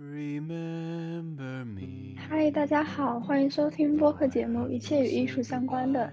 [0.00, 6.06] Remember me 嗨，大家好，欢迎收听播客节目《一切与艺术相关的》。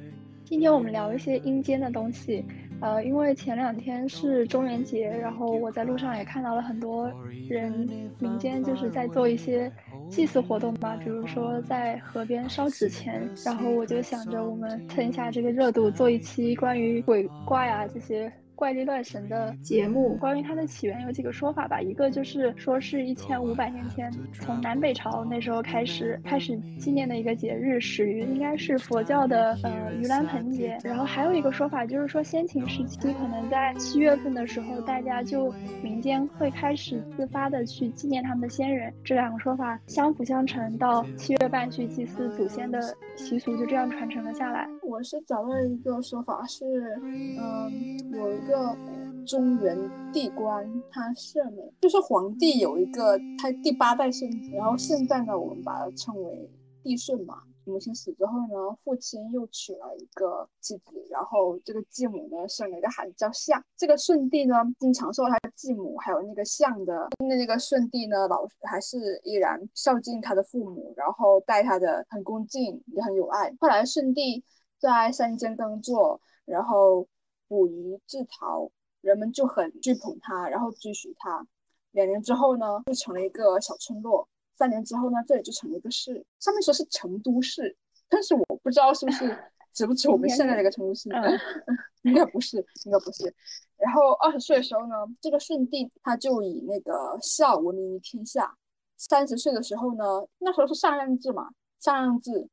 [0.43, 2.43] 今天我们聊一些阴间的东西。
[2.81, 7.11] 呃，因为前两天是中元节，然后我在路上也看到了很多
[7.47, 7.71] 人
[8.17, 9.71] 民间就是在做一些
[10.09, 13.29] 祭祀活动吧，比如说在河边烧纸钱。
[13.45, 18.33] 然后我就想着，我们蹭一下这个热度，做一期关于鬼怪啊这些。
[18.55, 21.81] 怪力乱神的节目，关于它的起源有几个说法吧。
[21.81, 30.77] 一个就是说是一千五百年前，从南北朝那时候开始开始纪念的一个节日，始于应该是佛教的呃盂兰盆节。
[30.83, 35.51] 然后还有一个说法就是说，先秦时期可能在七月份的时候，大家就
[35.83, 38.93] 民间会开始自发的去纪念他们的先人。
[39.03, 42.79] 这两个说法相辅相成，到七月半去祭祀祖先的
[43.17, 44.67] 习俗就这样传承了下来。
[44.81, 46.63] 我是找到一个说法是，
[47.01, 48.35] 嗯，有。
[48.35, 48.77] 一一个
[49.25, 49.75] 中原
[50.13, 56.47] 帝官，他是美，就是皇帝有一个他第八代孙子，然后现在呢，我们把它称为
[56.83, 57.41] 帝舜嘛。
[57.65, 63.59] 母亲死之后呢，父亲又娶了一个妻子，然后这个继母呢生了一个孩子叫象。
[63.75, 73.51] 这个舜帝呢，经常受他继母还有那个象的，那那个舜帝呢，老还是依然孝敬他的父母，然后待他的很恭敬，也很有爱。
[73.59, 74.43] 后来舜帝
[74.77, 77.07] 在山间耕作，然后。
[77.47, 78.69] 捕鱼制陶，
[79.01, 81.45] 人们就很追捧他，然后追随他。
[81.91, 84.27] 两年之后呢，就成了一个小村落。
[84.55, 86.25] 三年之后呢，这里就成了一个市。
[86.39, 87.75] 上面说是成都市，
[88.09, 89.37] 但是我不知道是不是
[89.73, 91.09] 指不指我们现在这个成都市？
[92.03, 93.33] 应该不是，应该不是。
[93.77, 98.55] 然后二十岁的时候呢，这个舜帝他就以那个孝闻名于天下。
[98.97, 101.49] 三十岁的时候呢，那时候是禅让制嘛，
[101.79, 102.47] 禅让制，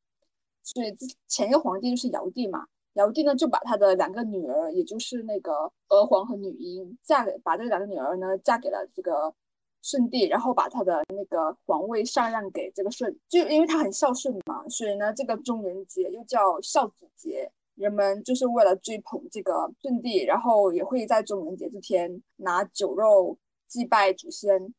[0.65, 0.93] 所以
[1.29, 2.67] 前一个皇帝就是尧帝嘛。
[2.95, 9.33] 尧帝呢，就把他的两个女儿，也就是那个娥皇和女英，嫁给把这两个女儿呢嫁给了这个
[9.81, 17.51] 舜帝，然后把他的那个皇位禅让给这个舜，就因为他很孝顺嘛，所以呢，这个中元节又叫孝子节。
[17.75, 24.75] 人们就是为了追捧这个舜帝，然后也会在中元节这天拿酒肉祭拜祖先。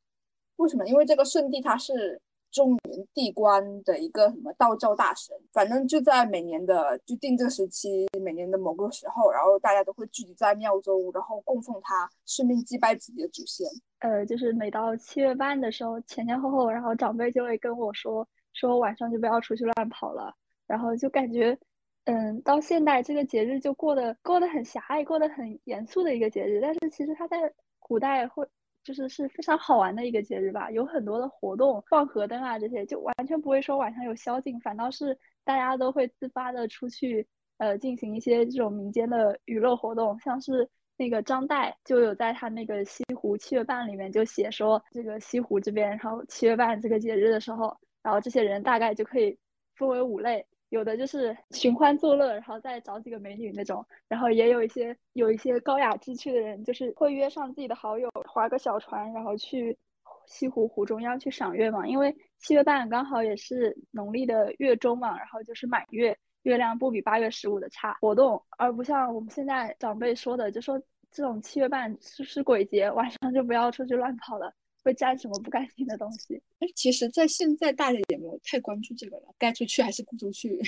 [0.57, 0.85] 为什么？
[0.87, 2.21] 因为这个舜帝他是。
[2.53, 13.67] 中原地官的一个什么道教大神，反正就在每年的就定这个时期，每年的某个时候，然后大家都会聚集在庙中，然后供奉他，顺便祭拜自己的祖先。
[13.99, 20.31] 呃，就是每到七月半的时候，前前后后，然后长辈就会跟我说，说晚上就不要出去乱跑了。
[20.67, 21.57] 然后就感觉，
[22.05, 26.61] 嗯，到现代这个节日就过得过得很狭隘，过得很严肃的一个节日。
[26.61, 28.47] 但是其实它在古代会。
[28.83, 37.25] 就是是非常好玩的一个节日吧，有很多的活动，放河灯啊这些，就完全不会说晚上有宵禁，反倒是大家都会自发的出去，
[37.57, 49.37] 呃，进行一些这种民间的娱乐活动，像是那个张岱就有在他那个西湖七月半里面就写说，这个西湖这边，然后七月半这个节日的时候，然后这些人大概就可以
[49.75, 50.45] 分为五类。
[50.73, 59.77] 有的就是寻欢作乐，然后再找几个美女那种，然后也有一些有一些高雅之趣的人，就是会约上自己的好友，划个小船，然后去
[60.25, 61.85] 西湖湖中央去赏月嘛。
[61.85, 67.95] 因为七月半刚好也是农历的月中嘛，然后就是满月，月亮不比八月十五的差。
[68.01, 70.81] 活动而不像我们现在长辈说的，就说
[71.11, 74.51] 这种七月半是是鬼节，晚上就不要出去乱跑了。
[74.83, 76.35] 会沾什么不干净的东西？
[76.59, 80.61] 哎，其实，在现在大家也没有太关注这个了，该出去还是不出去，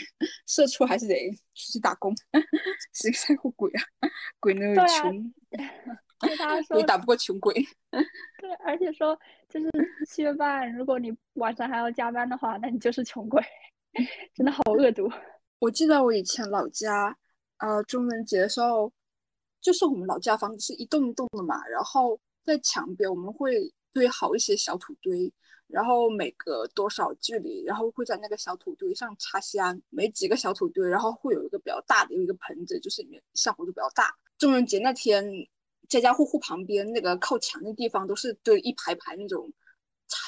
[0.48, 2.16] 社畜还是得出去打工，
[2.94, 3.84] 谁在乎鬼啊？
[4.40, 5.34] 鬼那么穷，
[6.70, 7.54] 鬼打不过穷鬼。
[7.92, 9.70] 对，而且说就是
[10.08, 13.44] 七月半，如果你晚上还要加班的话，那你就是穷鬼，
[14.34, 15.12] 真的好恶毒。
[15.60, 17.18] 我记得我以前老家，
[17.58, 18.92] 呃，中元节的时候，
[19.62, 23.74] 就是我们老家房子是一栋一栋的嘛，然后在墙边我们会。
[23.96, 25.32] 堆好一些小土堆，
[25.68, 29.82] 然后每隔多少距离，然后会在那个小土堆上插香。
[29.90, 34.14] 每几个小土堆，然后会有一个比较大的有一个盆子，就是里面效果就比较大。
[34.38, 35.26] 中元节那天，
[35.88, 39.50] 家家户户旁边那个靠墙的地方都是堆一排排那种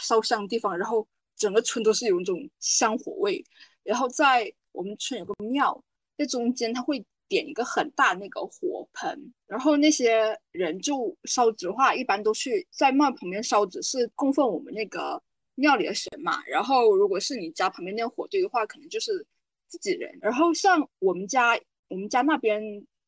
[0.02, 1.06] 烧香的地方，然后
[1.36, 3.44] 整个村都是有那种香火味。
[3.84, 5.84] 然后在我们村有个庙，
[6.18, 7.06] 在中间它会。
[7.27, 15.21] 点一个很大那个火盆，然后那些人就烧纸的话，一般都去在庙旁边烧纸，是供奉我们那个
[15.56, 16.41] 庙里的神嘛。
[16.45, 19.25] 然后如果是你家旁边那个火堆的话，可能就是
[19.68, 20.18] 自己人。
[20.21, 21.59] 然后像我们家，
[21.89, 22.62] 我们家那边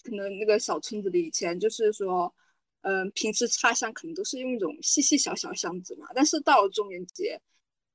[0.04, 2.34] 可能那个小村子里以前就是说，
[2.82, 6.08] 嗯，平时插香可能都是用那种细细小小箱子嘛。
[6.14, 7.40] 但是到了中元节，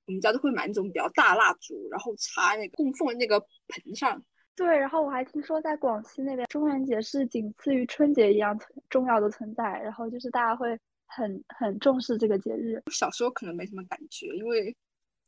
[0.06, 3.38] 我们家都会买那种比较大蜡烛，然后插那个供奉那个
[3.68, 4.24] 盆上。
[4.56, 8.58] 对，然后我还听说在广西那边，中元节是仅次于春节一样
[8.88, 9.64] 重要的存在。
[9.82, 12.82] 然后就是大家会很很重视这个节日。
[12.92, 14.74] 小时候可能没什么感觉，因为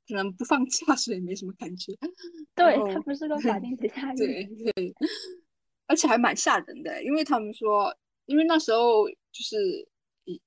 [0.06, 1.92] 可能不放假， 所以没什么感觉。
[2.54, 4.16] 对，它不是个 法定节假日。
[4.16, 4.44] 对
[4.74, 4.94] 对，
[5.86, 7.92] 而且还蛮吓人的，因为他们说，
[8.26, 9.56] 因为那时候就是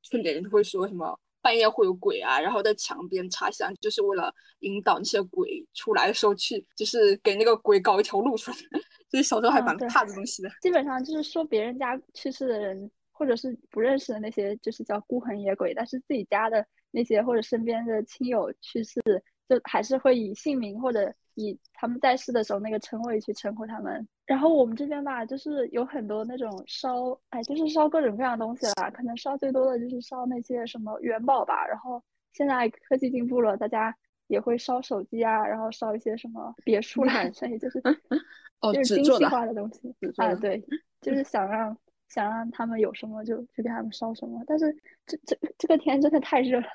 [0.04, 1.20] 村里人都会说什么。
[1.42, 8.58] 半夜会有鬼啊，然后在墙边插香，就是为了引导那些鬼出来的时候去，就是给那个鬼搞一条路出来。
[9.10, 10.50] 所以小时候还蛮怕这东西的。
[10.62, 15.74] 基本上就是说别人家去世的人，或者是不认识的那些，就是叫孤魂野鬼。
[15.74, 19.02] 但是自己家的那些或者身边的亲友去世，
[19.48, 21.14] 就还是会以姓名或者。
[21.36, 28.88] 以他们在世的时候那个称谓去称呼他们，然后我们这边吧，就是有很多那种烧，哎，就是烧各种各样的东西啦。
[28.92, 31.66] 可能烧最多的就是烧那些什么元宝吧。
[31.66, 32.00] 然后
[32.34, 33.92] 现在科技进步了，大家
[34.28, 37.82] 也会烧手机啊，然后烧一些什么别墅啦， 所以就是
[38.72, 40.36] 就是精细化的东西啊。
[40.36, 40.64] 对，
[41.02, 41.76] 就是想让
[42.08, 44.44] 想让他们有什么就就给他们烧什么。
[44.46, 44.72] 但是
[45.08, 46.68] 这这这个天真的太热了，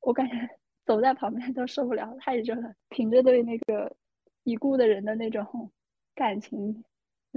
[0.00, 0.34] 我感觉。
[0.84, 2.72] 走在旁边都受不了，太热了。
[2.88, 3.94] 凭着对那个
[4.44, 5.70] 已故的人的那种
[6.14, 6.82] 感情，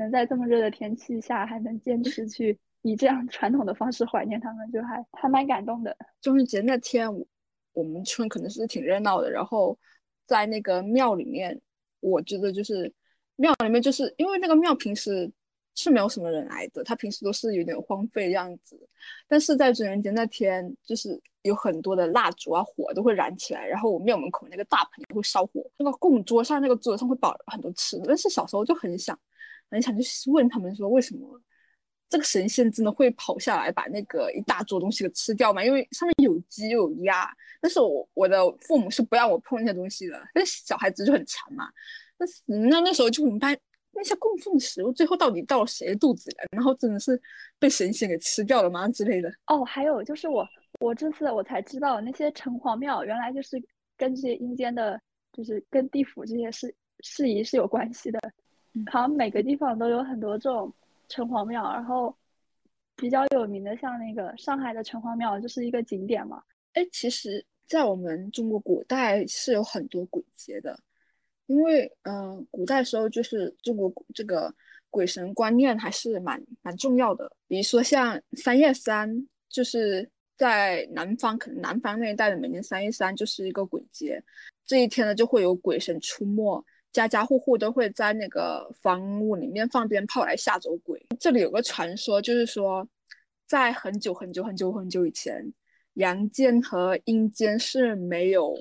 [0.02, 5.96] 能在这么热的天气下还能坚持去以这样传统的方式怀念他们，就还还蛮感动的。
[6.22, 7.08] 中秋节那天，
[7.74, 9.30] 我们村可能是挺热闹的。
[9.32, 9.78] 然后
[10.26, 11.60] 在那个庙里面，
[12.00, 12.92] 我觉得就是
[13.36, 15.32] 庙里面，就是因为那个庙平时。
[15.74, 18.78] 是没有什么人来的，他平时都是有点荒废的样子。
[19.26, 28.04] 但是在中元节那天，就是有很多的蜡烛啊，火都会燃起来，然后我庙门口那个大盆也会烧火，那个供桌上那个桌子上会摆很多吃的。
[28.06, 29.18] 但是小时候就很想，
[29.72, 31.42] 很想去问他们说，为什么
[32.08, 35.64] 这个神仙真的会跑下来把那个一大桌东西给吃掉吗？
[35.64, 37.28] 因为上面有鸡又有鸭，
[37.60, 41.68] 但是我我的父母是不让我碰那些东西的，但是小孩子就很馋嘛。
[42.18, 43.58] 那那那时候就明白。
[43.94, 46.38] 那些供奉的食物最后到底到了谁的肚子里？
[46.52, 47.22] 然后真的是
[47.60, 49.30] 被神仙给吃掉了吗之类的？
[49.48, 50.48] 哦，还有就是我
[50.80, 53.62] 我这次我才知道，那些城隍庙原来就是
[53.98, 54.98] 跟这些阴间的，
[55.34, 58.18] 就是跟地府这些事事宜是有关系的。
[58.92, 60.72] 好像每个地方都有很多这种
[61.10, 62.16] 城隍庙，然后
[62.96, 66.42] 比较有名的像那个上海的城隍庙就是一个景点嘛。
[66.74, 70.80] 哎，其实，在我们中国古代是有很多鬼节的。
[71.48, 74.54] 因为，嗯，古代时候就是中国这个
[74.90, 77.30] 鬼神观念还是蛮蛮重要的。
[77.46, 84.24] 比如说像三月三，就是在南方，可能南方那一带的每年三月三就是一个鬼节。
[84.66, 91.06] 这一天呢，就会有鬼神出没，家家户户都会在那个房屋里面放鞭炮来吓走鬼。
[91.20, 92.88] 这里有个传说，就是说，
[93.46, 95.54] 在很久很久很久很久以前，
[95.94, 98.56] 阳间和阴间是没有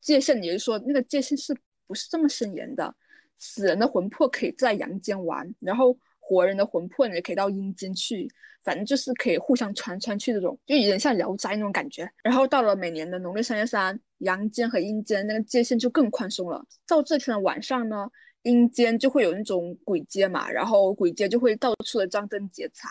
[0.00, 1.56] 界限，也就是说，那个界限是。
[1.88, 2.94] 不是这么森严的，
[3.38, 5.98] 死人的魂魄可以在阳间玩，然后
[6.28, 8.28] 活人的魂魄也可以到阴间去，
[8.62, 12.06] 反正就是可以互相传传去这种，就有点像聊斋那种感觉。
[12.22, 16.62] 然后到了每年的农历三月三，阳间和阴间那个界限就更宽松了。
[16.86, 18.06] 到这天的晚上呢，
[18.42, 22.90] 阴间就会有那种鬼街嘛，然后鬼街就会到处的张灯结彩，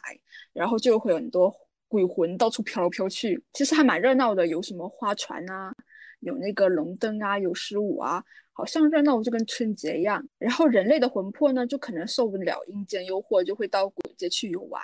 [0.51, 1.54] 然后就会有很多
[1.88, 5.72] 鬼魂到处飘来飘去，其实还蛮热闹的，有什么花船啊，
[6.19, 8.23] 有那个龙灯啊，有十五啊。
[8.53, 14.81] 好像热闹就跟春节一样，然后人类的魂魄呢，就可能受不了阴间诱惑，就会到鬼街去游玩，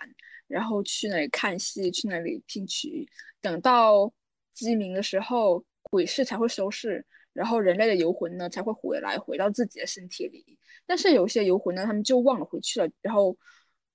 [0.48, 3.10] 然后去那里看戏，去那里听曲。
[3.42, 4.14] 等到
[4.52, 7.04] 鸡鸣的时候，鬼市才会收市，
[7.34, 10.46] 然后人类的游魂呢才会回来，回到自己的身体里。
[10.86, 13.36] 但是有些游魂呢，他们就忘了回去了，然后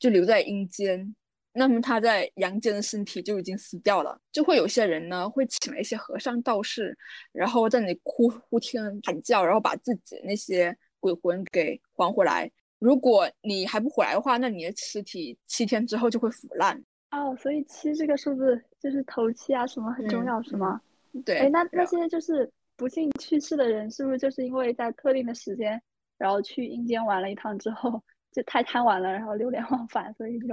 [0.00, 1.14] 就留在阴间。
[1.59, 6.97] 那么他在阳间的身体就已经死掉了，就会有些人呢会请来一些和尚道士，
[7.33, 12.50] 然后在那里哭哭天喊叫，然后把自己那些鬼魂给还回来。
[12.79, 16.81] 如果你还不回来的话，那你的尸体七天之后就会腐烂。
[17.11, 20.81] 哦，所以七这个数字就是头七啊什么很重要是吗？
[21.25, 21.38] 对。
[21.38, 25.83] 哎，那那些就是不幸去世的人，是不是就是因为在特定的时间，
[26.17, 28.00] 然后去阴间玩了一趟之后？
[28.32, 30.47] 就太贪玩了，然后流连忘返，所以就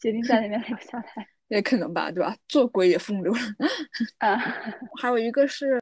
[0.00, 1.28] 决定在那边留下来。
[1.48, 2.34] 也可能吧，对吧？
[2.48, 3.40] 做鬼也风流了。
[4.18, 4.36] 啊，
[5.00, 5.78] 还有一个是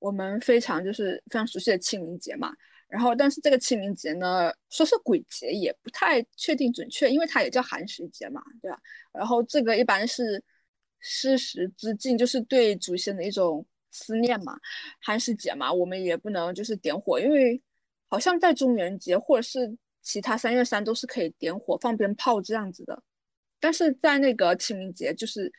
[0.00, 2.52] 我们非常就是非常熟悉的清明节嘛。
[2.88, 8.78] 然后，但是这个清明节呢，说是鬼节也不太确定准确，因为它也叫寒食节嘛，对吧？
[9.12, 10.42] 然后这个一般是
[10.98, 14.58] 施食之敬，就是对祖先的一种思念嘛。
[15.00, 17.62] 寒食节嘛，我们也不能就是点火，因为
[18.08, 19.76] 好像在中元节或者是。
[20.02, 23.02] 其他三月三都是可以点火放鞭炮这样子的，
[23.60, 25.50] 但是在那个清明节就是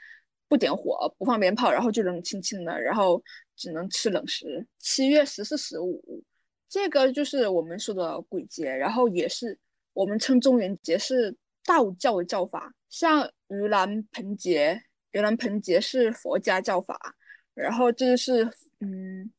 [0.47, 3.23] 不点火不放鞭炮，然后就冷清清的，然后
[3.55, 4.67] 只能吃冷食。
[4.77, 6.23] 七月十四、十五，
[6.67, 9.57] 这个就是我们说的鬼节，然后也是
[9.93, 11.35] 我们称中元节是
[11.65, 17.15] 道教的叫法，像盂兰盆节、盂兰盆节是佛家教法，
[17.53, 18.47] 然后这就是
[18.81, 19.31] 嗯，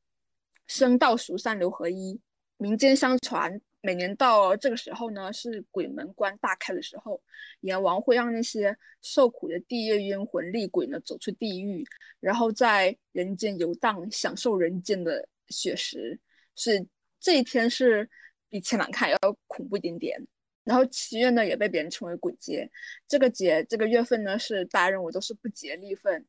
[0.66, 2.18] 生道熟三流合一。
[2.56, 7.20] 民间相传，每年到这个时候呢，是鬼门关大开的时候，
[7.60, 11.84] 阎王会让那些受苦的地狱冤魂厉鬼呢走出地狱，
[12.18, 16.18] 然后在人间游荡，享受人间的血食。
[16.56, 16.86] 是
[17.20, 18.08] 这一天是
[18.48, 20.18] 比前两看要恐怖一点点。
[20.62, 22.66] 然后七月呢，也被别人称为鬼节。
[23.06, 26.24] 这个节这个月份呢，是大家认为都是不吉利份，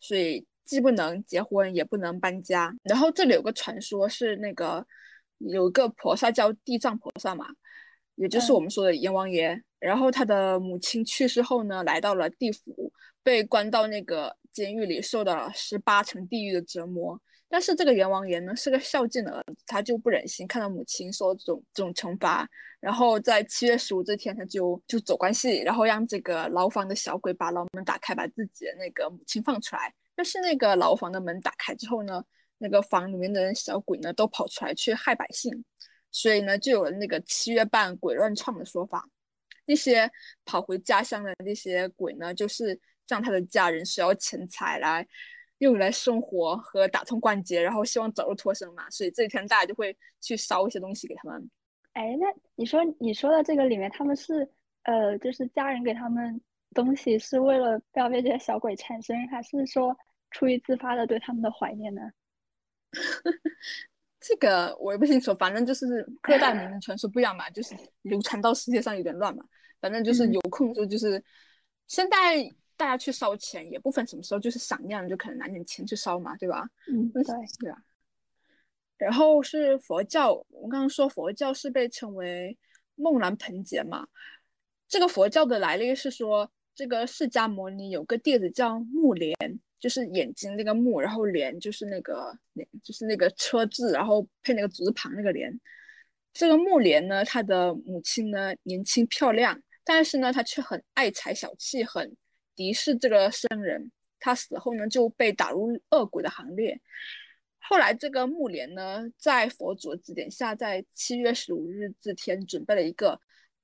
[0.00, 2.76] 所以既不能结婚，也不能搬家。
[2.82, 4.86] 然后这里有个传说，是那个
[5.40, 7.46] 有一个菩萨叫地藏菩萨嘛，
[8.14, 9.60] 也就是我们说的阎王爷。
[9.78, 12.92] 然后他的母亲去世后呢，来到了地府，
[13.22, 17.18] 被关到那个监狱里，受到了十八层地狱的折磨。
[17.48, 22.46] 但是这个阎王爷呢是个孝敬的儿子，他就不忍心看到母亲受这种这种惩罚，
[22.78, 29.92] 然后在七月十五这天，他就就走关系，然后让这个牢房的小鬼把牢门打开，把自己的那个母亲放出来。
[30.14, 32.22] 但是那个牢房的门打开之后呢，
[32.60, 35.64] 那个房里面的小鬼呢都跑出来去害百姓，
[36.12, 39.08] 所以呢就有了那个七月半鬼乱唱的说法。
[39.66, 40.08] 那些
[40.44, 45.04] 跑回家乡的那些鬼呢，就是让他的家人需要钱财来。
[45.60, 51.50] 用来生活和打通关节，然后希望早日脱生嘛，所以这一天大家就会去烧一些东西给他们。
[51.92, 54.50] 哎，那你说你说的这个里面，他们是
[54.84, 56.40] 呃，就是家人给他们
[56.72, 59.94] 东西是为了不要被这些小鬼缠身，还是说
[60.30, 62.10] 出于自发的对他们的怀念呢？
[64.20, 69.44] 这个我也不清楚，反正就是各大民间传说不一样嘛，就是流传到世界上有点乱嘛。
[69.80, 71.22] 反正就是有空的时候，就是
[71.86, 72.50] 现在。
[72.80, 76.66] 大家去烧钱也不分什么时候，就是想念就可能拿点钱去烧嘛，对吧？
[76.90, 77.22] 嗯，对
[77.58, 77.76] 对啊。
[78.96, 82.56] 然后是佛教，我刚刚说佛教是被称为
[82.94, 84.08] 梦兰盆节嘛。
[84.88, 89.36] 这个佛教的来历是说，这个释迦牟尼有个弟子叫目连，
[89.80, 95.58] 就是眼睛那个目，然后连就是那个连，就是那个车字，然后配那个竹字旁那个连。
[96.32, 102.16] 这个目莲呢，他的母亲呢年轻漂亮，但是呢他却很爱财小气，很。
[102.56, 106.78] 敌视这个僧人，他死后呢就被打入恶鬼的行列。
[107.58, 113.18] 后来这个木莲呢，在佛祖的指点下，在七月十五日这天准备了一个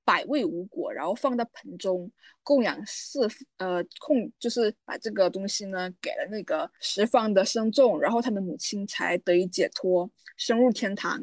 [0.06, 2.10] 百味无果，然后放在盆中
[2.42, 11.20] 供养四呃供，就是把这个东西呢给了那个十方的僧众，然后他的母亲才得以解脱，升入天堂。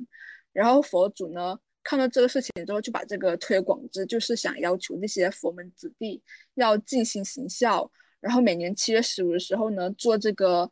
[0.51, 1.57] 然后佛祖呢。
[1.85, 6.23] 看到这个事情之后，就把这个推广之，就是想要求那些佛门子弟
[6.53, 10.71] 要尽心行孝，然后每年七月十五的时候呢，做这个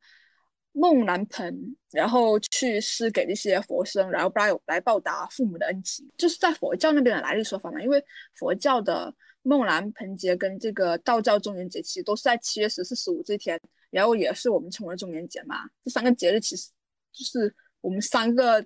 [0.73, 7.81] 梦兰盆，然后去施给那些佛生，然后不来来报答父母的恩情，就是在佛教那边的来历说法嘛。
[7.81, 8.03] 因为
[8.35, 13.59] 佛教的梦兰盆节跟这个道教中元节其实都是在七月十四、十五这天，
[13.89, 15.69] 然后也是我们称为中元节嘛。
[15.83, 16.69] 这三个节日其实
[17.11, 18.63] 就是我们三个。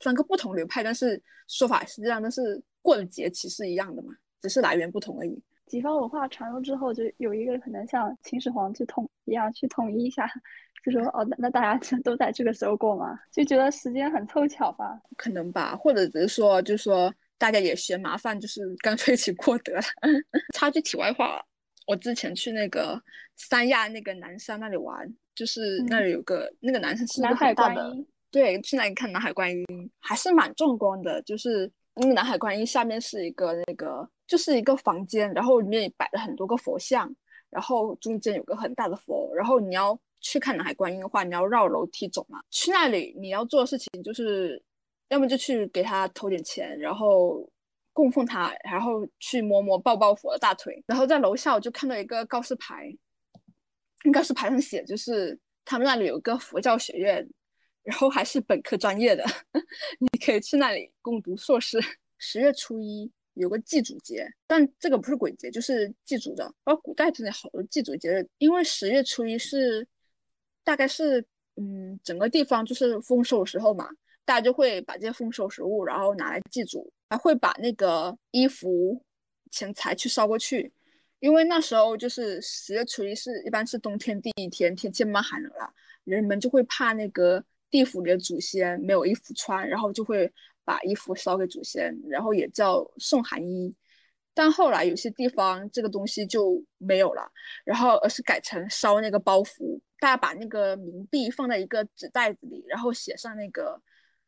[0.00, 1.18] 三个不同流派，但是
[1.48, 5.42] 说法是这样，但是过的节其实是一样的嘛，只是来源不同而已。
[5.66, 10.30] 几方文化传入之后，就有一个可能像秦始皇去统一样，去统一一下，
[10.84, 15.00] 就说哦，那大家都在这个时候过嘛，就觉得时间很凑巧吧？
[15.16, 19.82] 可能吧，或者只是说，就是说大家也嫌麻烦，就是干脆一起过得了。
[20.54, 21.44] 插句题外话，
[21.86, 23.00] 我之前去那个
[23.36, 27.92] 三亚那个南山那里玩，就是那里有个那个南山是个很大的。
[28.30, 29.64] 对，去那里看南海观音
[29.98, 31.22] 还是蛮壮观的。
[31.22, 37.14] 就是那个南海观音下面是一个那个，就是一个房间，然后里面摆了很多个佛像，
[37.50, 39.30] 然后中间有个很大的佛。
[39.34, 42.40] 然后你要去看南海观音的话，你要绕楼梯走嘛。
[42.50, 44.62] 去那里你要做的事情就是，
[45.08, 47.48] 要么就去给他投点钱，然后
[47.92, 50.82] 供奉他，然后去摸摸抱抱佛的大腿。
[50.86, 52.92] 然后在楼下我就看到一个告示牌，
[54.12, 57.28] 告示牌上写就是他们那里有个佛教学院。
[57.86, 59.24] 然后还是本科专业的，
[60.00, 61.78] 你可以去那里攻读硕士。
[62.18, 66.44] 十月初一有个祭祖节，但这个不是鬼节，就是祭祖的。
[66.64, 69.86] 然后古代真的好多祭祖节日，因为十月初一是
[70.64, 71.24] 大概是
[71.56, 73.88] 嗯整个地方就是丰收的时候嘛，
[74.24, 79.00] 大家就会把这些丰收食物然后拿来祭祖，还会把那个衣服、
[79.50, 80.72] 钱财去烧过去，
[81.20, 85.72] 因为那时候就是十月初一是一般是冬天第一天，天气蛮寒冷了，
[86.04, 87.44] 人们就会怕那个。
[87.68, 90.32] 地府里的祖先没有衣服穿，然后就会
[90.66, 93.74] 把衣服烧给祖先，然后也叫送寒衣。
[94.34, 97.26] 但后来有些地方这个东西就没有了，
[97.64, 99.80] 然后而是改成烧那个包袱。
[99.98, 103.80] 大家把那个冥币放在一个纸袋子里，然后写上那个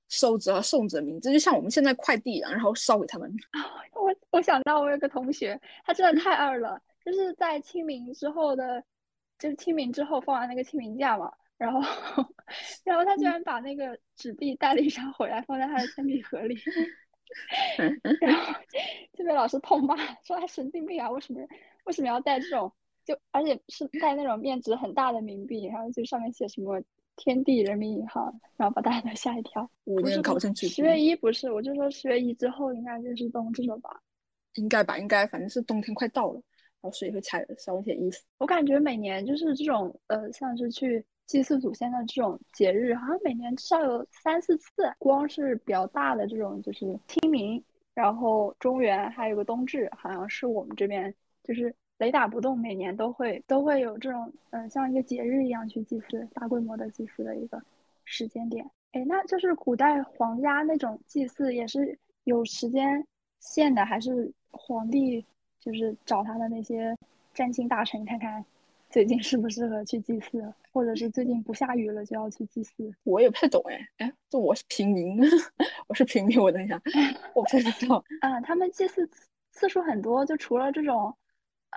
[0.08, 3.30] 收者和送者名字，就像我们现在快递一样，然后烧给他们。
[3.92, 8.82] 我我想到我有个同学，他真的太二了，就是在清明之后的
[9.38, 11.80] 就是清明之后放完那个清明假嘛，然后
[12.84, 16.56] 然后他居然把那个纸币带了一张回来，放在他的铅笔盒里，
[18.20, 18.54] 然后
[19.12, 21.40] 就被老师痛骂，说他神经病啊，为什么
[21.84, 22.72] 为什么要带这种？
[23.04, 26.78] 就而且是带那种面值很大的冥币，然后就上面写什么
[27.16, 29.68] 天地人民银行，然后把大家都吓一跳。
[29.84, 30.68] 我不是考不上去。
[30.68, 33.90] 十月一不是，我就说十月一之后应该就是冬至了吧？
[34.54, 38.18] 应该吧，应该反正是冬天快到了，然后所以会才烧一些衣服。
[38.36, 44.92] 我感觉每年就是这种呃，像是去祭祀祖先的这种节日，好像每年至少有三四次。
[44.98, 47.62] 光是比较大的这种就是清明，
[47.94, 57.62] 然后中元，还有个冬至，好像是我们这边就是雷打不动，每年都会都会有这种嗯，像一个节日一样去祭祀，大规模的祭祀的一个
[58.04, 58.68] 时间点。
[58.90, 63.06] 哎，那就是古代皇家那种祭祀也是有时间
[63.38, 64.32] 限的，还是？
[64.50, 65.24] 皇帝
[65.60, 66.96] 就是找他的那些
[67.34, 68.42] 占星大臣，看看
[68.90, 70.42] 最近适不适合去祭祀，
[70.72, 72.90] 或者是最近不下雨了就要去祭祀。
[73.04, 75.18] 我也不太懂哎，哎，这 我是平民，
[75.86, 76.80] 我是平民，我等一下，
[77.34, 78.02] 我不太知道。
[78.22, 79.08] 嗯，他们祭祀
[79.52, 81.14] 次数很多，就除了这种，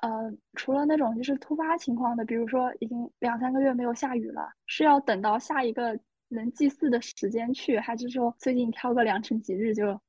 [0.02, 6.00] 呃，除了那种就是突发情况的，比如说已经两三个月没有下雨了，是要等到下一个
[6.30, 10.00] 能祭祀的时间去，还是说最近挑个良辰吉日就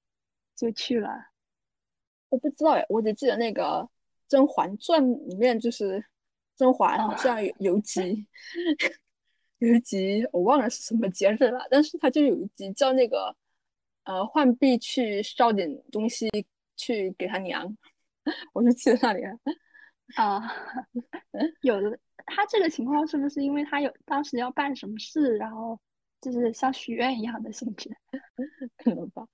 [0.55, 1.11] 就去了？
[2.29, 3.63] 我不知道哎，我只记得那个
[4.29, 6.03] 《甄嬛传》里面就是
[6.57, 8.27] 甄嬛好像有有集，
[9.59, 13.35] 有一集 我忘了是什么节日了，但是他就有一集叫那个
[14.05, 16.29] 呃浣碧去烧点东西
[16.77, 17.77] 去给他娘，
[18.53, 19.23] 我就记得那里
[20.17, 20.43] 啊，
[21.63, 25.81] 有的他这个情况是不是因为他有当时要办什么事，然后
[26.21, 27.91] 就是像许愿一样的性质，
[28.77, 29.27] 可能吧。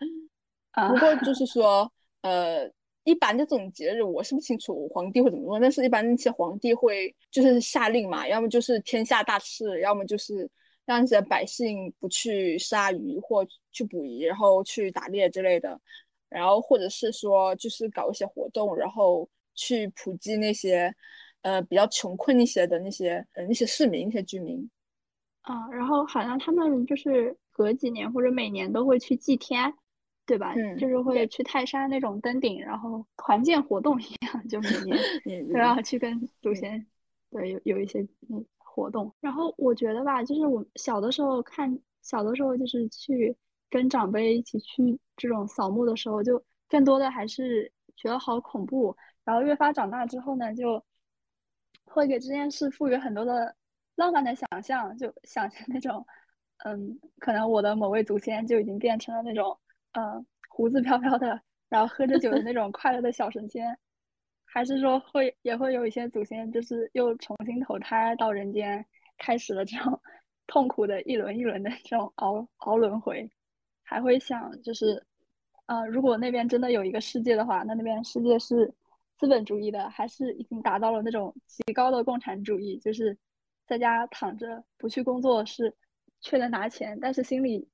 [0.88, 2.70] 不过就是说呃。
[3.08, 10.46] 一般这种节日，我是不清楚皇帝会怎么做，但是一般那些皇帝会就是下令嘛，要么就是天下大事，要么就是
[10.84, 15.80] 让这些百姓不去杀鱼或去捕鱼，然后去打猎之类的，
[16.28, 20.94] 然后或者是说就是搞一些活动，然后去普及那些
[21.40, 24.68] 呃比较穷困一些的那些呃那些市民、那些居民
[25.40, 29.72] 啊，然后好像他们就是隔几年或者每年都会去祭天。
[30.28, 30.52] 对吧？
[30.54, 36.86] 嗯，就是会去泰山那种登顶，然后团建活动一样，就每年 都要去跟祖先，
[37.30, 38.06] 对，有有一些
[38.58, 39.10] 活动。
[39.20, 43.34] 然后我觉得吧，就是我小的时候看，小的时候就是去
[43.70, 48.94] 跟长辈一起去这种扫墓的时候，就更多的还是觉得好恐怖。
[49.24, 50.84] 然后越发长大之后呢，就
[51.86, 53.56] 会给这件事赋予很多的
[53.96, 56.06] 浪漫的想象，就想象那种，
[56.66, 59.58] 嗯，可能我的某位祖先就已经变成了那种。
[59.98, 63.76] 嗯，胡子飘飘的，然后喝着酒的那种快乐的小神仙，
[64.44, 68.84] 还是说会也会有一些祖先，就是又重新投胎到人间，
[69.18, 70.00] 开始了这种
[70.46, 73.28] 痛苦的一轮一轮的这种熬熬轮回，
[73.82, 75.04] 还会想就是，
[75.66, 78.72] 呃，如果那边真的有一个世界的话，那那边世界是
[79.16, 83.18] 资本主义的，还是已经达到了那种极高的共产主义，就是
[83.66, 85.74] 在家躺着不去工作是
[86.20, 87.66] 却能拿钱，但是心里。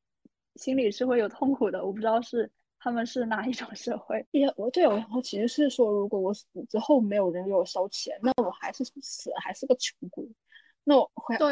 [0.56, 4.24] 心里是会有痛苦的，我不知道是他们是哪一种社会。
[4.30, 10.24] 也我对我我其实是说，如果我死之后没有人给我烧钱，那我还是死还是个穷鬼，
[10.84, 11.10] 那我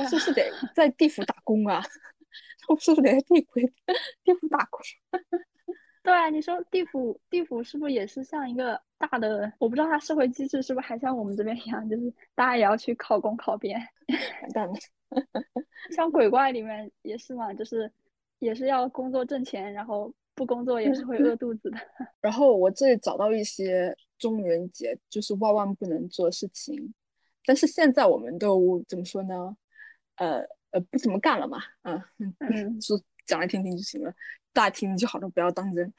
[0.08, 1.82] 是不是得在地府打工啊？
[2.68, 3.60] 我是不是得在地府
[4.22, 4.80] 地府打工？
[6.04, 9.52] 对啊，你说地府地府是不是也是像一个大的？
[9.58, 13.80] 我不知道它社会机制是不是还像我们这边一样，就是大家也要去考公考编？
[14.42, 14.74] 完蛋了，
[15.94, 17.90] 像鬼怪里面也是嘛，就是。
[18.42, 21.78] 也是要工作挣钱，然后不工作也是会饿 肚子的。
[22.20, 26.92] 然后我这里找到一些中元节就是万万不能做的事情，
[27.46, 29.56] 但是现在我们都怎么说呢？
[30.16, 31.58] 呃呃，不怎么干了嘛。
[31.82, 34.12] 嗯嗯， 说讲来听听就行了，
[34.52, 35.92] 大家听就好了，不要当真。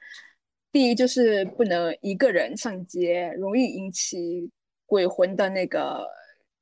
[0.70, 4.50] 第一就是不能一个人上街，容易引起
[4.86, 6.06] 鬼魂的那个，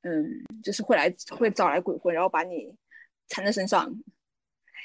[0.02, 0.24] 嗯，
[0.62, 2.72] 就是会来会招来鬼魂，然后把你
[3.26, 3.92] 缠在身上。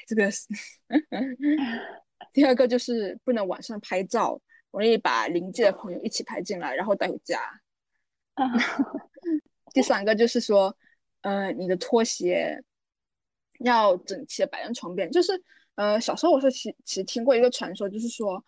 [0.08, 0.46] 这个是
[2.32, 4.40] 第二个，就是不能晚上拍照，
[4.70, 7.38] 容易把邻居的朋友一起拍进来，然后带回家。
[9.74, 10.74] 第三个就是说，
[11.20, 12.58] 呃，你的拖鞋
[13.60, 15.10] 要整齐的摆在床边。
[15.10, 15.32] 就是，
[15.74, 18.42] 呃，小时候我是其其实听过一个传说，就是说，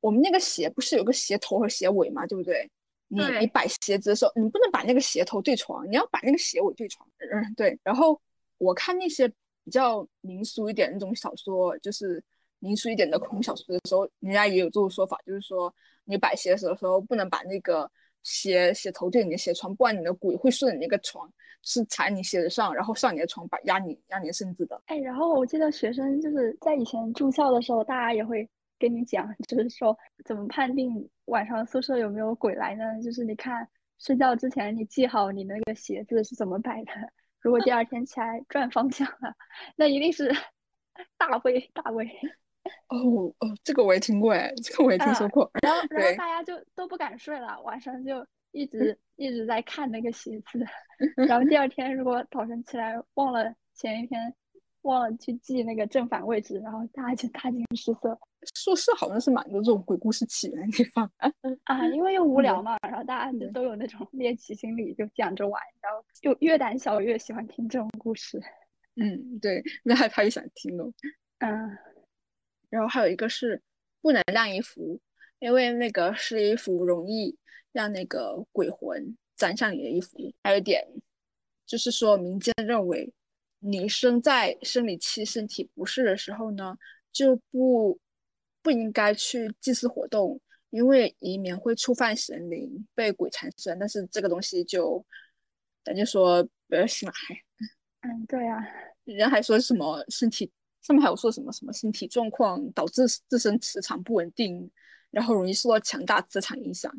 [0.00, 2.70] 我们那个鞋不是有个鞋头和鞋尾嘛，对不对？
[3.08, 7.08] 你你摆鞋子的时候，你不能把那个鞋头对床，你要把那个鞋尾对床。
[7.18, 7.78] 嗯，对。
[7.82, 8.20] 然后
[8.58, 9.32] 我看那些。
[9.64, 12.22] 比较民俗一点那种小说，就是
[12.58, 15.72] 民俗一点的恐怖小说的时候，人家也有这种说法，就是说
[16.04, 17.90] 你摆鞋子的时候不能把那个
[18.22, 21.28] 鞋鞋头对你的鞋床，不然你的鬼会顺着你那个床，
[21.62, 24.80] 是踩你鞋子上，然后上你的床，把压你压你的身子的。
[24.86, 28.48] 哎，然后我记得学生就是在以前住校的时候，大家也会
[28.78, 32.84] 跟你讲，就是说怎么判定晚上宿舍有没有鬼来呢？
[33.02, 36.92] 就是你看睡觉之前你记好你那个鞋子是怎么摆的，
[37.42, 39.34] 如果第二天起来转方向了，
[39.76, 40.32] 那一定是
[41.18, 42.06] 大威大威。
[42.88, 45.50] 哦哦，这个我也听过哎，这个我也听说过。
[45.62, 50.64] 然后然后大家就都不敢睡了，晚上就一直一直在看那个鞋子。
[51.26, 54.32] 然后第二天如果早晨起来忘了前一天
[54.82, 58.16] 忘了去记那个正反位置，然后大家就大惊失色。
[58.54, 61.10] 宿舍好像是蛮多这种鬼故事起源的地方
[61.64, 68.40] 啊，因为又无聊嘛，然后大家都有那种猎奇心理，就讲着玩，然后就越胆小越喜欢听这种故事。
[68.96, 70.92] 嗯，对，越害怕越想听哦。
[71.38, 71.78] 嗯。
[72.68, 73.60] 然后还有一个是
[74.00, 74.98] 不能晾衣服，
[75.40, 77.36] 因为那个湿衣服容易
[77.70, 80.16] 让那个鬼魂沾上你的衣服。
[80.42, 80.82] 还有一点
[81.66, 83.12] 就是说，民间认为
[83.60, 86.76] 女生在生理期身体不适的时候呢，
[87.12, 87.98] 就不
[88.62, 93.78] 不应该去祭祀活动，因为以免会触犯神灵，被鬼缠身。
[93.78, 95.04] 但是这个东西就
[95.84, 97.14] 咱就说不要信了。
[98.02, 98.58] 嗯，对呀，
[99.04, 100.50] 人还说什么身体。
[100.82, 104.68] 上面还有说什么什么身体状况导致自身磁场不稳定，
[105.12, 106.92] 然后容易受到强大磁场影响。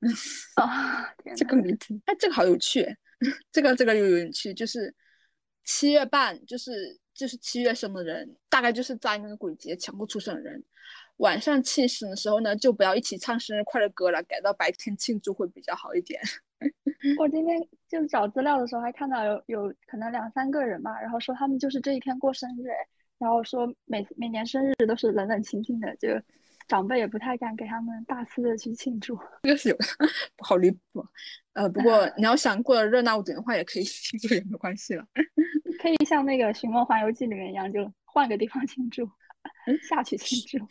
[0.56, 1.94] 啊，这个名字！
[2.06, 2.96] 哎，这个好有趣，
[3.52, 4.94] 这个这个又有趣，就是
[5.62, 10.60] 七月半，就是就是七月生的人，大概就是在那个鬼节全部出生的人，
[11.18, 16.20] 晚上庆生的时候呢，就不要一起唱生日快乐歌了，改到白天庆祝会比较好一点。
[17.16, 17.56] 我今天
[17.88, 22.66] 就找资料的时候还看到有有可能两三个人嘛，然后说他们就是这一天过生日，
[23.18, 26.08] 然后说每每年生日都是冷冷清清的，就
[26.68, 29.18] 长辈也不太敢给他们大肆的去庆祝。
[29.42, 29.76] 这个是有
[30.38, 31.04] 好离谱，
[31.52, 35.04] 呃，不过 你要想过热闹点的话，也可以庆祝也没关系了。
[35.80, 39.08] 可以像那个《寻梦环游记》里面一样，就换个地方庆祝，
[39.88, 40.64] 下去庆祝。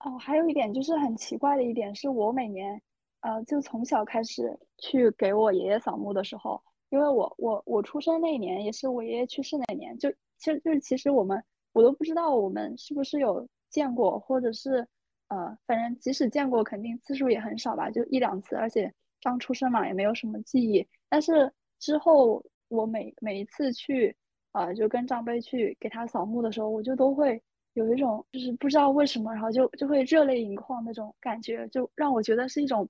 [0.00, 2.80] 哦，还有一点就是很奇怪的一点，是我每年
[3.20, 10.12] 呃就从小开始去给我爷爷扫墓的时候，因为我我我出生那一年也是我爷爷去世那年，就。
[10.42, 11.38] 其实就是其实我们
[11.74, 14.86] 我都不知道我们是不是有见过，或者是
[15.28, 20.86] 呃，反正即使见过，肯定次数也很少吧，就一两次，而且刚出生嘛，也没有什么记忆。
[21.08, 24.14] 但是之后我每每一次去
[24.52, 27.40] 呃，就跟长辈去给他扫墓的时候，我就都会
[27.74, 32.88] 有一种就是不知道为什么，然后就就会热泪盈眶那种感觉，就让我觉得是一种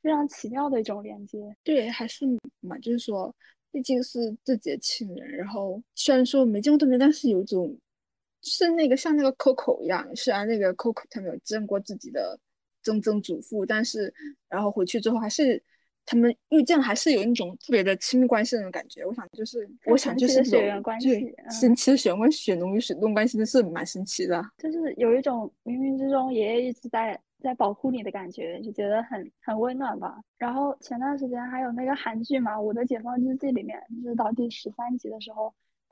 [0.00, 1.54] 非常奇妙的一种连接。
[1.64, 2.24] 对，还是
[2.60, 3.34] 嘛，就是说。
[3.72, 7.72] 毕竟是自己的亲人，然后虽然说没见过对面，但是有一种
[8.42, 12.38] 是那个像那个 Coco 一样，虽然那个 Coco 他没有见过自己的
[12.82, 14.12] 曾曾祖父，但是
[14.48, 15.62] 然后回去之后还是
[16.04, 19.04] 他们遇见，还是有一种特别的亲密关系那种感觉。
[19.04, 24.44] 我想就是，我想就是血缘关系，神奇的血缘关系，血浓于水这种关系真是蛮神奇的。
[24.58, 27.20] 就是有一种冥冥之中爷爷一直在。
[27.42, 30.20] 在保护你的感觉，就觉得很很温暖吧。
[30.36, 35.50] 然后前段时间还有那个韩剧嘛，《我的解放日记》里面，就是到第十三集的时候，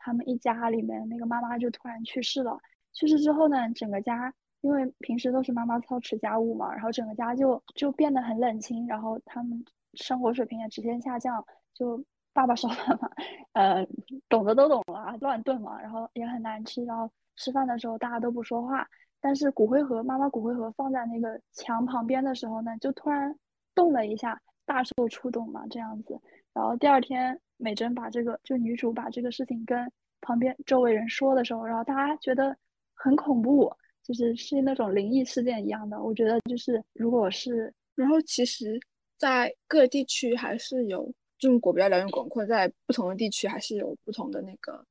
[0.08, 2.58] 他们一家里面那个妈妈就突然去世了。
[2.94, 11.44] 去世之后呢，整个家因为平时都是妈妈操持家务嘛，然后整个家就就变得很冷清，然后他们生活水平也直线下降。
[11.74, 13.10] 就爸爸 烧饭嘛，
[13.52, 13.86] 呃，
[14.30, 16.82] 懂的都懂了，乱炖嘛，然后也很难吃。
[16.86, 18.88] 然后吃饭的时候大家都不说话。
[19.20, 23.36] 但是骨灰盒，妈妈骨灰盒放在那个墙旁边的时候呢，就突然
[23.74, 26.18] 动了一下，大受触动嘛，这样子。
[26.54, 29.90] 然后第二天，美珍把这个，就女主把这个事情跟
[30.20, 32.56] 旁边周围人说的时候，然后大家觉得
[32.94, 36.02] 很恐怖，就是是那种灵异事件一样的。
[36.02, 38.78] 我觉得就是，如果是，然后其实，
[39.16, 44.84] 在各地区还是有中国比较辽远广阔，在不同的地区还是有不同的那个，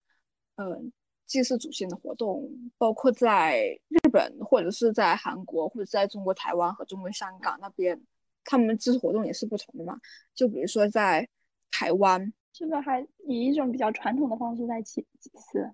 [0.56, 0.92] 嗯。
[1.28, 8.02] 祭祀祖先的活动，包括在日本，或者是在韩国，或者在中国台湾和中国香港那边，
[8.46, 10.00] 他们祭祀活动也是不同的嘛。
[10.34, 11.28] 就比如说在
[11.70, 15.70] 台湾，是不是还以一种比较传统的方式在祭祭祀？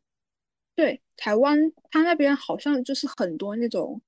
[0.76, 1.58] 对，台湾
[1.90, 4.02] 他那边好像就是很多那种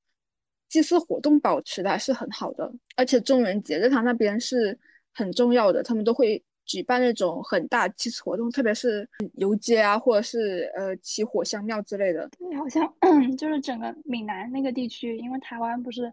[0.68, 4.78] 祭祀活动保持的还是很好的，而且中元节在他那边是
[5.14, 6.44] 很重要的，他们都会。
[6.68, 12.28] 举办那种很大祭祀活动，特别是游街啊，或者是呃起火香庙之类的。
[12.30, 12.92] 对，好像
[13.38, 16.12] 就是整个闽南那个地区，因为台湾不是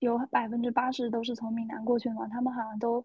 [0.00, 3.02] 有百分之八十都是从闽南过去的嘛，他们好像都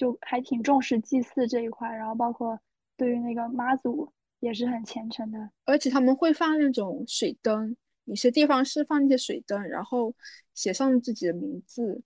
[0.00, 2.58] 就还挺重视祭祀这一块，然后包括
[2.96, 10.14] 对于那个妈祖也是很虔诚的，而且他们会放那种水灯，有些地方是放一些水灯，然后
[10.54, 12.02] 写上自己的名字。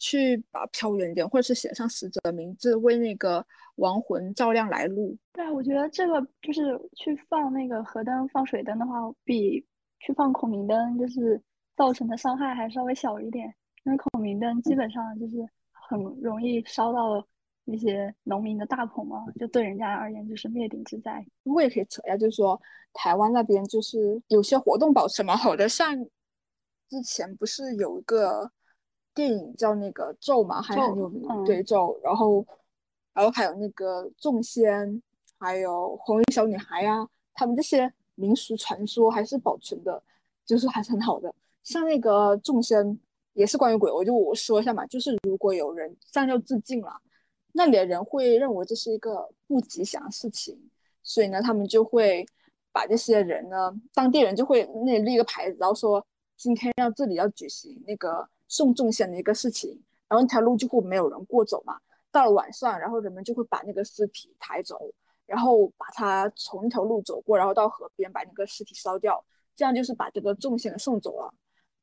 [0.00, 5.16] 去把飘远点，或者是写上死者的名字，为那个亡魂照亮来路。
[5.32, 9.64] 对，我觉得这个就是去放那个河灯、放水灯的话，比
[10.00, 11.40] 去放孔明灯就是
[11.74, 13.46] 造成的伤害还稍微小一点。
[13.84, 15.36] 因为孔明灯基本上就是
[15.88, 17.24] 很容易烧到
[17.64, 21.24] 那些农民的大棚嘛，就对人家而言就是灭顶之灾。
[21.44, 22.60] 我也可以扯一下，就是说
[22.92, 25.94] 台湾那边就是有些活动保持蛮好的，像
[26.88, 28.50] 之前不是有一个。
[29.16, 31.96] 电影叫那个咒嘛，还很有名，对咒。
[32.02, 32.44] 然后，
[33.12, 35.00] 然后还有那个众仙，
[35.38, 40.02] 还有红衣小女孩呀，他们这些民俗传说还是保存的，
[40.44, 41.32] 就是还是很好的。
[41.62, 42.98] 像那个众仙
[43.34, 47.00] 也是关于鬼，我就我说一下嘛，就是如果有人上吊自尽了，
[47.52, 50.58] 那里的人会认为这是一个不吉祥的事情，
[51.02, 52.26] 所以呢，他们就会
[52.72, 56.04] 把这些人呢，当地人就会那里立个牌子，然后说
[56.36, 58.26] 今天要这里要举行那个。
[58.46, 59.70] 送众仙的一个事情，
[60.06, 61.76] 然后那条路就会没有人过走嘛。
[62.12, 64.78] 到了晚上，然后人们就会把那个尸体抬走，
[65.26, 69.24] 然后把它从那条路走过，然后到河边把那个尸体烧掉，
[69.56, 71.34] 这样就是把这个众仙送走了。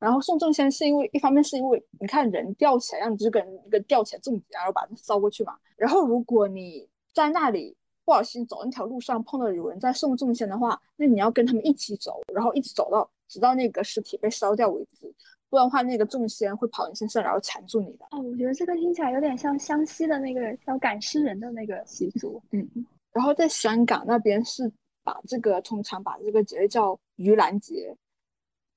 [0.01, 5.55] 然后送众仙是因为一方面是因为你看人吊起来，让你就跟一个吊起来粽子，然后把它烧过去嘛。
[5.77, 15.13] 然后如果你在那里不小心走那条路上碰到有人在送众仙的话，那你要跟他们一起走，然后一直走到直到那个尸体被烧掉为止。
[15.51, 18.05] 不然的话，那个众仙会跑你身上，然后缠住你的。
[18.11, 22.41] 哦，我觉得这个听起来有点像湘西的那个叫赶尸人的那个习俗。
[22.51, 22.67] 嗯，
[23.11, 24.71] 然后在香港那边是
[25.03, 27.95] 把这个通常把这个节日叫盂兰节，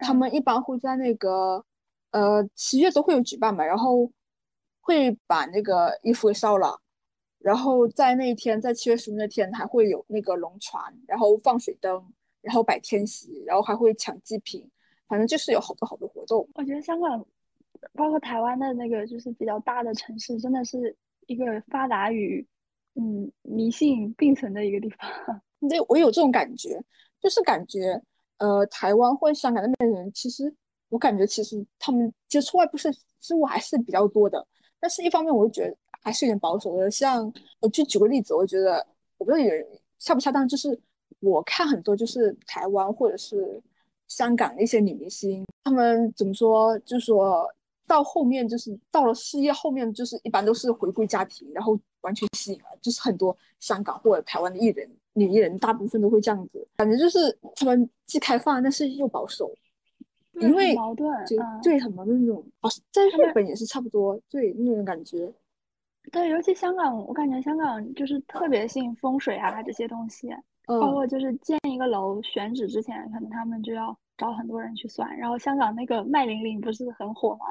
[0.04, 1.64] 他们一般会在那个
[2.10, 4.10] 呃七月都会有举办嘛，然后
[4.80, 6.78] 会把那个衣服给烧了，
[7.38, 12.04] 然后在那一天，在七月十五那天还会有那个龙船，然后放水灯，
[12.42, 14.70] 然后摆天席，然后还会抢祭品。
[15.06, 16.48] 反正就是有好多好多活动。
[16.54, 17.26] 我觉得香港，
[17.92, 22.44] 包括台湾的那个，就是比较大的城市，真的是一个发达与
[22.94, 25.08] 嗯迷信并存的一个地方。
[25.68, 26.82] 对，我有这种感觉，
[27.20, 28.02] 就是感觉
[28.38, 30.52] 呃，台湾或者香港那边的人，其实
[30.88, 34.46] 我感觉其实他们接触外部事事物还是比较多的。
[34.80, 36.90] 但是一方面，我就觉得还是有点保守的。
[36.90, 38.86] 像我就举个例子，我觉得
[39.18, 39.66] 我不知道有人
[39.98, 40.78] 恰不恰当，就是
[41.20, 43.62] 我看很多就是台湾或者是。
[44.06, 46.78] 香港的一些女明星，她们怎么说？
[46.80, 47.48] 就是说
[47.86, 56.66] 到后面，就是到了事业后面，就是一般都是回归家庭，然后完全吸引了，就是很多香港或者台湾的艺人、女艺人，大部分都会这样子。
[56.76, 59.52] 感觉就是他们既开放，但是又保守，
[60.34, 62.44] 因为矛盾，就对很矛盾那种。
[62.60, 65.32] 哦，在日本也是差不多，对那种感觉。
[66.12, 70.28] 对，尤其香港，我感觉香港就是特别信风水啊这些东西。
[70.66, 75.14] 包括就是建一个楼选址之前，可能他们就要找很多人去算。
[75.14, 77.44] 然后香港那个麦玲玲不是很火吗？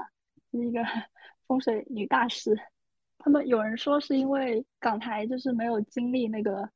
[0.57, 0.79] 是一个
[1.47, 2.57] 风水女大师。
[3.17, 6.69] 他们有人说是因为港台就是没有经历那个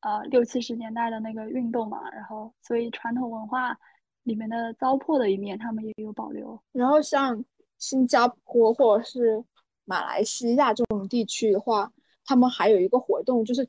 [0.00, 3.76] 呃六七十年代的那个运动嘛，然后所以传统文化
[4.22, 6.58] 里面的糟粕的一面他们也有保留。
[6.72, 7.44] 然后像
[7.78, 9.44] 新加坡或者是
[9.84, 11.92] 马来西亚这种地区的话，
[12.24, 13.68] 他们还有一个活动就是。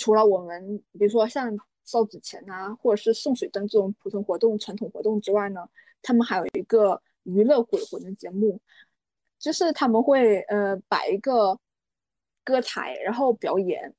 [0.00, 5.68] 除了我们，比如说像烧纸钱啊，或者是送水灯这种普通活动、传统活动之外呢，
[6.02, 8.60] 他们还有一个娱乐鬼魂的节目，
[9.38, 11.58] 就是他们会呃摆一个
[12.44, 13.94] 歌台，然后表演，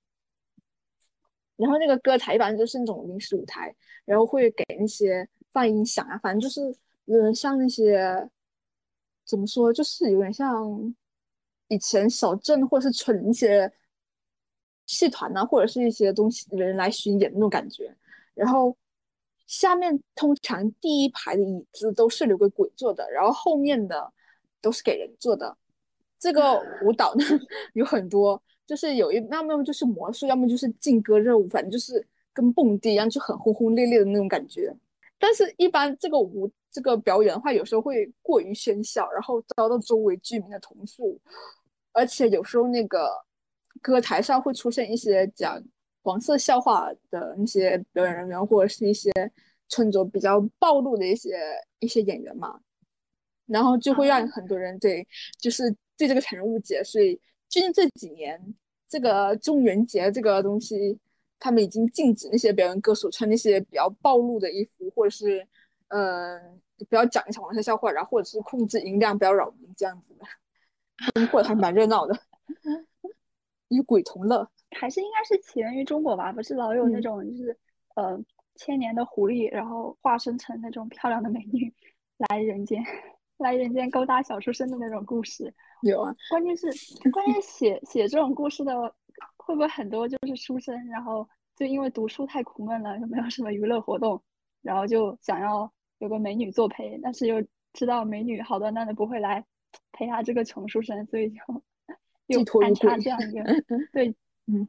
[1.56, 3.76] 然后那个歌台一般就是那种临时舞台，
[4.06, 6.62] 然后会给那些放音响啊，反正就是
[7.06, 8.30] 有点像那些
[9.26, 10.96] 怎么说，就是有点像
[11.68, 13.72] 以前小镇或者是村一些。
[14.92, 17.96] 戏团呐，或者是一些东西人来巡演那种感觉，
[18.34, 18.76] 然后
[19.46, 24.12] 下面通常第一排的椅子都是留给鬼坐的，然后后面的
[24.62, 25.58] 都是给人做的。
[26.20, 27.24] 这个舞蹈呢
[27.74, 34.74] 有很多，就是有一要么就是魔术，要么就是劲歌热舞，反正就是跟蹦迪一样，就很轰轰烈烈的那种感觉。
[35.18, 41.20] 但是，一般这个舞这个表演的话，有时候会过于喧嚣，然后遭到周围居民的投诉，
[41.92, 43.10] 而且有时候那个。
[43.82, 45.58] 歌台上会出现一些讲
[46.02, 49.10] 黄色笑话的那些表演人员，或者是一些
[49.70, 51.40] 穿着比较暴露的一些
[51.80, 52.60] 一些演员嘛，
[53.50, 55.06] 然后就会让很多人对，
[55.38, 56.84] 就是对这个产生误解。
[56.84, 58.40] 所以最近这几年，
[58.88, 60.98] 这个中元节这个东西，
[61.40, 65.46] 他们已经禁止那些表演歌手穿那些比较暴露的衣服，或者是
[65.90, 72.16] 嗯，不要讲一些黄色笑话，然后或者是控制音量，不要扰民这样子的，过得还蛮热闹的。
[73.70, 76.32] 与鬼同乐，还是应该是起源于中国吧？
[76.32, 77.56] 不是老有那种就是，
[77.96, 78.20] 呃，
[78.56, 81.72] 千年的狐狸，然后化身成那种漂亮的美女
[82.30, 82.84] 来人间。
[83.40, 85.54] 来人间勾搭小书生的那种故事。
[85.82, 86.68] 有啊，关键是
[87.10, 88.76] 关键写写这种故事的
[89.38, 94.22] 会不会很多就是书生，然后就因为读书太苦闷了，又没有什么娱乐活动，
[94.62, 99.46] 然后就想要有个美女作陪，但是又知道美女好端端的不会来
[99.94, 101.40] 陪他这个穷书生，所以就
[102.28, 103.44] 又安插这样一个
[103.94, 104.14] 对，
[104.48, 104.68] 嗯，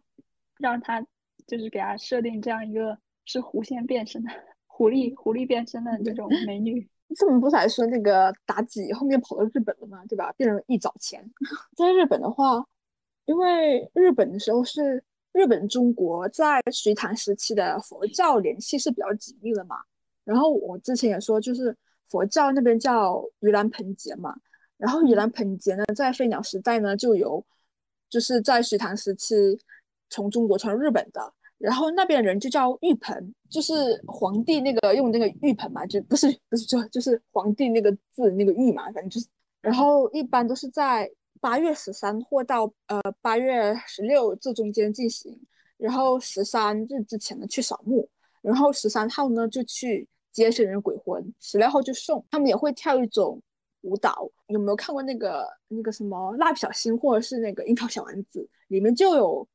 [0.58, 1.04] 让他
[1.48, 4.30] 就是给他设定这样一个是狐仙变身的
[4.68, 6.88] 狐狸狐狸变身的这种 美女。
[7.16, 10.04] 这么不是还说那个妲己后面跑到日本了吗？
[10.08, 10.32] 对吧？
[10.36, 11.22] 变成一早前，
[11.76, 12.64] 在日本的话，
[13.26, 19.76] 因为日本的时候是日本中国在隋唐时期的佛教联系是比较紧密的嘛。
[20.24, 21.76] 然后我之前也说，就是
[22.08, 24.34] 佛教那边叫盂兰盆节嘛。
[24.76, 27.44] 然后盂兰盆节呢，在飞鸟时代呢，就由
[28.08, 29.34] 就是在隋唐时期
[30.08, 31.34] 从中国传入日本的。
[31.60, 39.26] 然后那边人就叫浴盆，就是皇帝那个用那个浴盆嘛，就不是不是就就是皇帝那个字那个浴嘛，反正就是。
[39.60, 41.06] 然后一般都是在
[41.38, 45.38] 八月十三或到呃八月十六这中间进行，
[45.76, 48.08] 然后十三日之前呢去扫墓，
[48.40, 52.24] 然后十三号呢就去接生人鬼魂，十六号就送。
[52.30, 53.38] 他们也会跳一种
[53.82, 59.46] 舞蹈，有没有看过那个那个什么蜡笔小新或者是那个樱桃小丸子里面就有。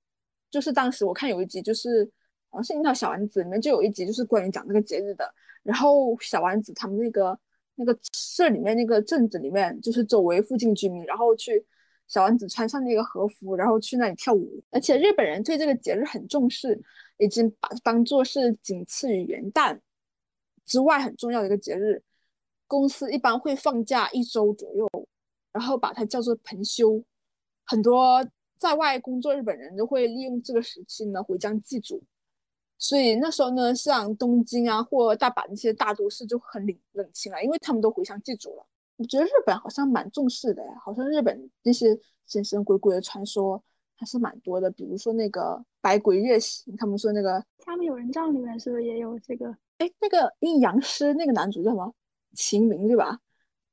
[0.55, 2.09] 就是当时我看有一集，就是
[2.49, 5.29] 好像是《樱桃小丸子》里面就有一集，就是关于讲这个节日的。
[5.63, 7.37] 然后小丸子他们那个
[7.75, 11.61] 那个社里面那个镇子里面，就是周围附近居民，然后去
[12.07, 14.63] 小丸子穿上那个和服，然后去那里跳舞。
[14.71, 16.81] 而且日本人对这个节日很重视，
[17.17, 19.77] 已经把当做是仅次于元旦
[20.65, 22.01] 之外很重要的一个节日。
[22.65, 24.89] 公司一般会放假一周左右，
[25.51, 27.03] 然后把它叫做盆休。
[27.65, 28.25] 很多。
[28.57, 32.01] 在外工作日本人就会利用这个时期呢回乡祭祖，
[32.77, 38.65] 所以那时候呢，像东京啊或大阪那些大都市就很冷冷清了，因为他们都回乡祭祖了。
[38.97, 43.61] 我觉得日本好像蛮重视的，好像日本那些神神鬼鬼的传说
[43.95, 49.53] 还是蛮多的，比如说那个百鬼夜行，他们说那个《他们有人帐》里面是不是也有这个？
[49.79, 51.93] 哎，那个阴阳师那个男主叫什么？
[52.33, 53.19] 秦明对吧？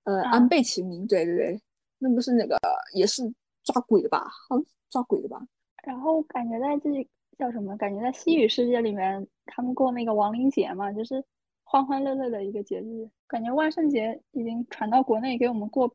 [0.03, 1.63] 呃，安倍晴明，对对对，
[1.99, 2.59] 那不是那个
[2.95, 3.33] 也是。
[3.65, 5.41] 抓鬼的吧，好像抓鬼的吧。
[5.85, 6.91] 然后感觉在这
[7.37, 7.77] 叫什么？
[7.77, 11.25] 感觉在西语世界里面，他们过那个亡灵节嘛，就是
[11.65, 13.09] 欢欢乐乐的一个节日。
[13.27, 15.93] 感觉万圣节已经传到国内，给我们过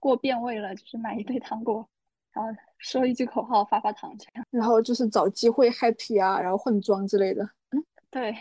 [0.00, 1.88] 过变味了，就是买一堆糖果，
[2.32, 4.44] 然后说一句口号，发发糖这样。
[4.50, 7.44] 然后就是找机会 happy 啊，然后混装之类的。
[7.70, 8.34] 嗯，对，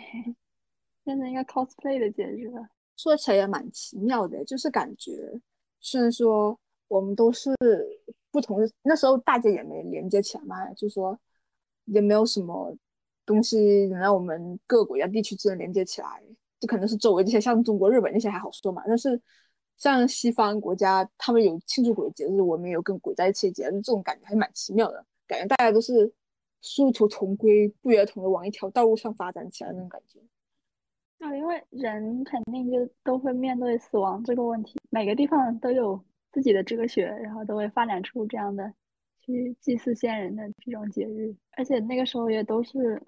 [1.03, 2.67] 变成一个 cosplay 的节日了。
[2.95, 5.39] 说起来也蛮奇妙的，就是感觉
[5.79, 7.53] 虽然说我们都是。
[8.31, 11.17] 不同的那时候，大家也没连接起来嘛，就说
[11.85, 12.75] 也没有什么
[13.25, 16.21] 东西能让我们各国家地区之间连接起来。
[16.59, 19.21] 这可能是周围这些像中国、日本那些还好说嘛，但是
[19.77, 25.05] 像西方国家，他们有庆祝鬼节日，我们有跟鬼在一起的节日，这种感觉还蛮奇妙的。
[25.27, 26.11] 感觉大家都是
[26.61, 30.19] 殊途同归，不约而同的往一条道路上发展起来那种感觉。
[31.19, 36.03] 啊，因为人肯定就都会面对死亡这个问题，每个地方都有。
[36.31, 38.73] 自己的哲学，然后都会发展出这样的
[39.19, 43.01] 去祭祀先人的这种节日，而且那个时候也都是，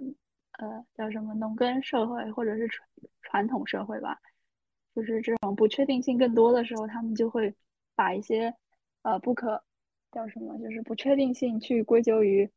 [0.58, 2.88] 呃，叫什么农耕社会或者是传
[3.22, 4.18] 传统社会吧，
[4.96, 7.54] 就是这种不确定性更多的时候，他们就会
[7.96, 8.54] 把一些
[9.04, 9.64] 呃不可
[10.12, 12.50] 叫什么，就是不确定性去归咎于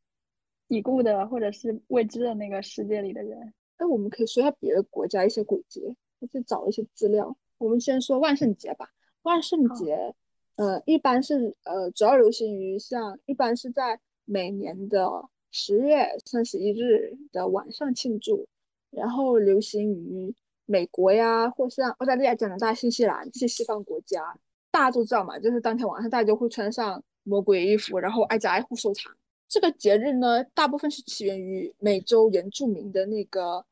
[0.68, 3.52] 已故的或者是未知的那个世界里的人。
[3.78, 5.94] 那我们可以说一下别的国家一些鬼节，
[6.30, 7.36] 去找一些资料。
[7.58, 8.88] 我们先说万圣节吧，
[9.22, 10.14] 万圣节。
[10.56, 15.08] 呃，一般是呃，主要流行于像一般是在每年的
[15.50, 18.46] 十月三十一日的晚上庆祝，
[18.90, 20.34] 然后流行于
[20.66, 24.38] 美国呀，或像澳大利亚、加拿大、新西兰这些西方国家。
[24.70, 29.12] 大家都知道嘛，就是当天晚上大家就会穿上魔鬼衣服，然后挨家挨户收藏。
[29.46, 33.66] 这个节日呢，大部分是起源于美洲原住民的那个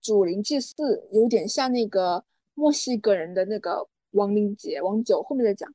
[0.00, 5.68] 祖灵祭祀，有点像那个墨西哥人的那个亡灵节，亡酒后面再讲。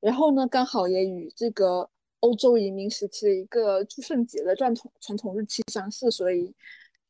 [0.00, 1.88] 然后呢，刚好也与这个
[2.20, 6.54] 欧洲移民时期的一个祝圣节的传统传统日期相似，所以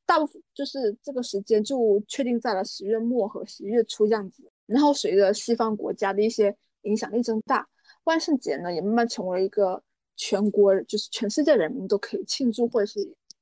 [0.04, 4.42] 大部分就是这个时间就确定在了十月末和十一月初样子。
[4.66, 7.68] 然后随着西方国家的一些影响力增大，
[8.04, 9.80] 万圣节呢也慢慢成为一个
[10.16, 12.98] 全国就是全世界人民都可以庆祝或者是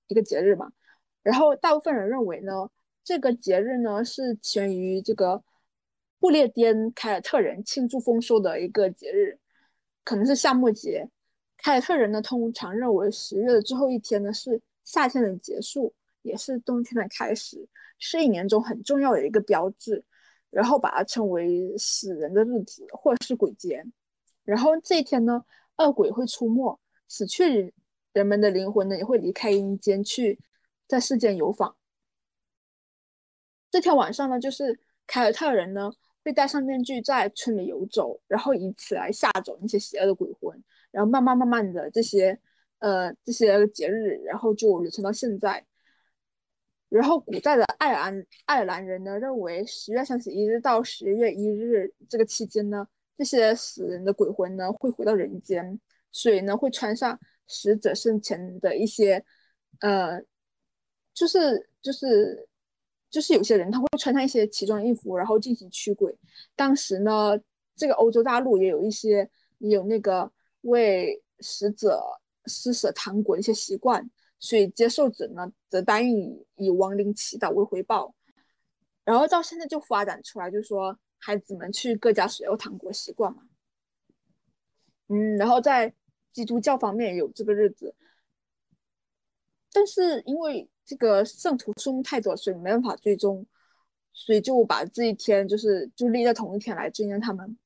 [0.08, 0.70] 一个节日嘛。
[1.22, 2.68] 然后大部分人认为呢，
[3.02, 5.42] 这个节日呢是起源于这个。
[6.18, 9.38] 不列颠凯尔特人庆祝丰收的一个节日，
[10.04, 11.08] 可能是夏末节。
[11.56, 20.04] 凯尔特人呢，通常认为十月的最后一天呢是夏天的结束，也是冬天的开始，是一年中很重要的一个标志。
[20.50, 23.84] 然后把它称为死人的日子或者是鬼节。
[24.44, 25.44] 然后这一天呢，
[25.76, 27.74] 恶鬼会出没，死去
[28.14, 30.40] 人们的灵魂呢也会离开阴间去
[30.86, 31.76] 在世间游访。
[33.70, 35.92] 这天晚上呢，就是凯尔特人呢
[36.28, 40.62] 会戴上面具在村里游走，然后以此来吓走那些邪恶的鬼魂。
[40.90, 42.38] 然后慢慢慢慢的这些
[42.80, 45.64] 呃这些节日，然后就流传到现在。
[46.90, 55.78] 然后古代的爱尔兰爱尔兰人呢认为十月三十一日到十月一日这个期间呢，这些死人的鬼魂呢会回到人间，
[56.12, 59.22] 所以呢会穿上死者生前的一些
[59.80, 60.20] 呃，
[61.12, 62.47] 就是就是
[63.10, 66.16] 就是有些人他会穿上一些奇装异服，然后进行驱鬼。
[66.54, 67.38] 当时呢，
[67.74, 69.28] 这个欧洲大陆也有一些
[69.58, 70.30] 有那个
[70.62, 72.02] 为死者
[72.46, 74.10] 施舍糖果的一些习惯。
[74.40, 78.14] 所以接受者呢，则答应以以亡灵祈祷为回报，
[79.02, 83.42] 然后到现在就发展出来，就说孩子们去各家水肉糖果习惯嘛。
[85.08, 85.92] 嗯，然后在
[86.32, 87.96] 基督教方面有这个日子，
[89.72, 93.44] 但是因为这个圣徒数目太多，所以没办法追踪，
[94.14, 97.58] 所以就把这一天就是就立在同一天来纪念他们。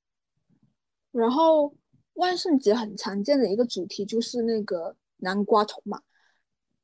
[1.12, 1.72] 然后
[2.14, 6.02] 万圣节很常见的一个主题就是那个南瓜头嘛。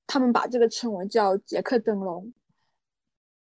[0.07, 2.33] 他们把这个称为叫杰克灯笼，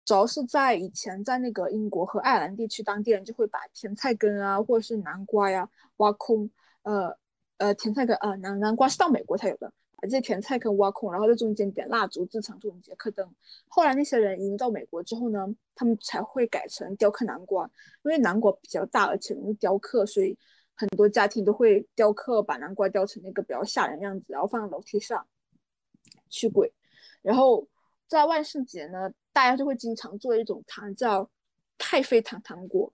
[0.04, 6.48] 主要是在以前在那个英国和爱尔兰地区，当地人就会把甜菜根啊，或者是南瓜呀挖空，
[6.84, 7.14] 呃
[7.58, 9.72] 呃甜菜根啊南南瓜是到美国才有的，
[10.04, 13.26] 把这些甜菜根挖空，然后在中间点蜡烛制成这种杰克灯。
[13.68, 17.64] 后来那些人移民到美国之后呢，他们才会改成雕刻南瓜，
[18.02, 20.36] 因为南瓜比较大而且容易雕刻，所以
[20.74, 25.26] 很多家庭都会雕刻把南瓜雕成那个比较吓人样子，然后放在楼梯上。
[26.28, 26.70] 驱鬼，
[27.22, 27.66] 然后
[28.06, 31.30] 在万圣节呢，大家就会经常做一种糖叫
[31.78, 32.92] 太妃糖糖果，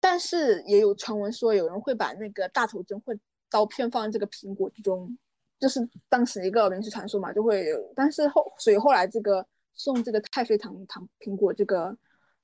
[0.00, 3.12] 但是也有传闻说有人会把那个大头针或
[3.50, 5.18] 刀片放在这个苹果之中，
[5.60, 7.92] 就是当时一个民俗传说嘛，就会有。
[7.94, 11.96] 但是后所以后来这个送这个太妃糖糖苹果这个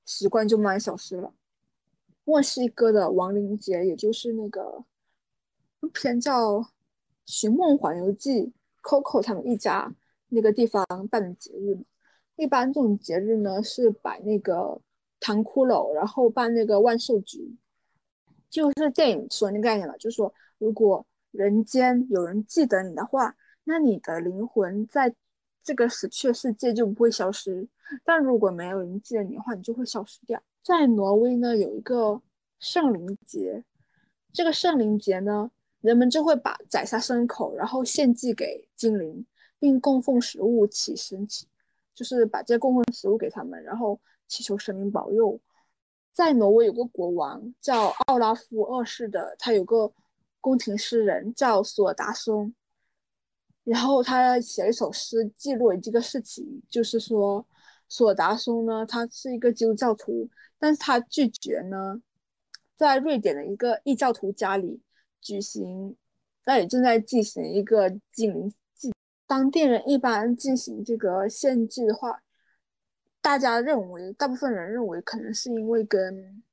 [0.04, 1.32] 习惯就慢慢消失了。
[2.22, 4.84] 墨西哥的亡灵节，也就是那个
[5.92, 6.60] 片叫
[7.24, 8.42] 《寻梦环游记》。
[8.82, 9.92] Coco 他们一家
[10.28, 11.82] 那个地方办的节日嘛，
[12.36, 14.80] 一般这种节日呢是摆那个
[15.18, 17.56] 糖骷髅，然后办那个万寿菊，
[18.48, 21.04] 就是电影说那个概念嘛，就是说如果
[21.36, 25.14] 人间有人记得你的话，那你的灵魂在
[25.62, 27.66] 这个死去的世界就不会消失；
[28.04, 30.42] 但如果没有人记得你的话，你就会消失掉。
[30.62, 32.20] 在挪威呢有一个
[32.58, 33.62] 圣灵节，
[34.32, 35.50] 这个圣灵节呢。
[35.82, 39.24] 人们就会把宰杀牲口，然后献祭给精灵，
[39.56, 41.46] 并供奉食物祈神祈，
[41.94, 45.38] 就是把这些供奉食物给他们，然后祈求神明保佑。
[46.12, 49.92] 在挪威有个国王叫奥拉夫二世的，他有个
[50.46, 52.54] 宫廷诗人叫索达松，
[53.64, 57.44] 然后他写了一首诗记录了这个事情，就是说
[57.88, 62.00] 索达松呢，他是一个基督教徒，但是他拒绝呢，
[62.76, 64.80] 在瑞典的一个异教徒家里。
[65.20, 65.96] 举行，
[66.44, 68.92] 那里正在进行一个精灵祭。
[69.26, 72.22] 当地人一般进行这个献祭的话，
[73.20, 76.44] 大家认为，大部分人认为，可能是因为跟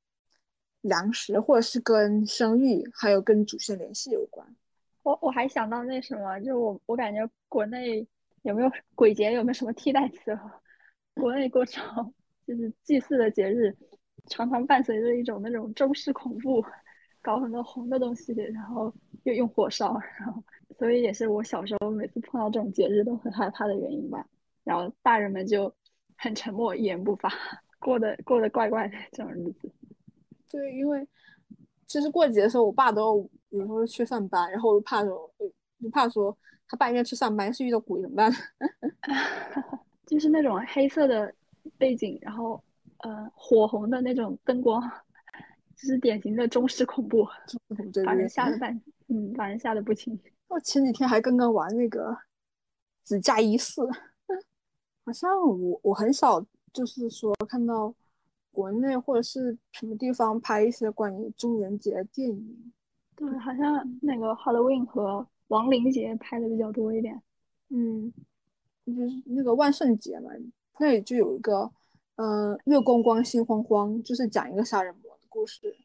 [0.83, 4.47] 粮食，或者是跟生育，还有跟祖先联系有关。
[5.01, 8.07] 我我还想到那什么，就是我我感觉国内
[8.43, 10.39] 有没有鬼节，有没有什么替代词？
[11.15, 12.09] 国内过朝
[12.47, 13.75] 就是祭祀的节日，
[14.27, 16.63] 常常伴随着一种那种中式恐怖。
[17.21, 20.43] 搞很多红的东西，然后又用火烧，然后
[20.77, 24.27] 所以也是我小时候每次碰到这种节日都很害怕的原因吧。
[24.65, 25.73] 然后大人们就
[26.17, 27.31] 很沉默，一言不发，
[27.79, 29.71] 过得过得怪怪的这种日子。
[30.53, 31.05] 对，因为
[31.87, 35.33] 其实过节的时候，我爸都有时候去上班，然后我就怕说，
[35.81, 36.37] 就怕说
[36.67, 38.31] 他半夜去上班是遇到鬼怎么办？
[40.05, 41.33] 就是那种黑色的
[41.77, 42.63] 背景，然后
[42.99, 44.79] 呃火红的那种灯光。
[45.75, 47.27] 就是典型的中式恐怖，
[48.05, 50.17] 把人吓得 半，嗯，把人吓得不轻。
[50.47, 52.11] 我前几天还刚刚玩那个
[53.01, 53.81] 《子嫁衣四》，
[55.03, 56.39] 好像我我很少
[56.71, 57.93] 就是说看到
[58.53, 62.73] 国内或者是什么地方拍一些关于中元节的电影。
[63.15, 67.21] 对，好像那个 Halloween 和亡灵节拍的比较多一点。
[67.69, 68.13] 嗯，
[68.85, 70.29] 就是那个万圣节嘛，
[70.79, 71.69] 那里就有一个，
[72.15, 75.23] 呃，月光光心慌慌，就是讲一个杀人魔的。
[75.29, 75.75] 故事，